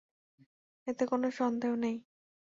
[0.87, 1.95] এতে কোন সন্দেহ নেই।